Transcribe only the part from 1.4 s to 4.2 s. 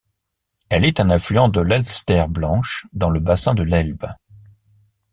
de l'Elster Blanche dans le bassin de l'Elbe.